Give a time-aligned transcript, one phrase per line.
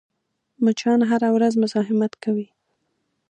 [0.63, 2.47] مچان هره ورځ مزاحمت کوي